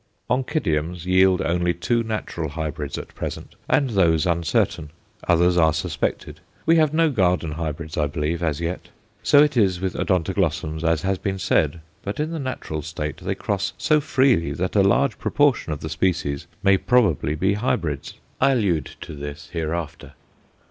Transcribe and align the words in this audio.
Oncidiums 0.31 1.05
yield 1.05 1.43
only 1.43 1.75
two 1.75 2.01
natural 2.01 2.49
hybrids 2.49 2.97
at 2.97 3.13
present, 3.13 3.53
and 3.69 3.91
those 3.91 4.25
uncertain; 4.25 4.89
others 5.27 5.57
are 5.57 5.73
suspected. 5.73 6.39
We 6.65 6.77
have 6.77 6.91
no 6.91 7.11
garden 7.11 7.51
hybrids, 7.51 7.95
I 7.97 8.07
believe, 8.07 8.41
as 8.41 8.59
yet. 8.59 8.87
So 9.21 9.43
it 9.43 9.55
is 9.55 9.79
with 9.79 9.93
Odontoglossums, 9.93 10.83
as 10.83 11.03
has 11.03 11.19
been 11.19 11.37
said, 11.37 11.81
but 12.01 12.19
in 12.19 12.31
the 12.31 12.39
natural 12.39 12.81
state 12.81 13.17
they 13.17 13.35
cross 13.35 13.73
so 13.77 14.01
freely 14.01 14.53
that 14.53 14.75
a 14.75 14.81
large 14.81 15.19
proportion 15.19 15.71
of 15.71 15.81
the 15.81 15.87
species 15.89 16.47
may 16.63 16.77
probably 16.79 17.35
be 17.35 17.53
hybrids. 17.53 18.15
I 18.41 18.53
allude 18.53 18.89
to 19.01 19.13
this 19.13 19.49
hereafter. 19.53 20.13